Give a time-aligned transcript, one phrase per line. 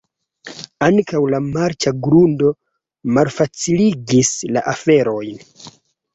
[0.85, 2.49] Ankaŭ la marĉa grundo
[3.19, 5.47] malfaciligis la aferojn.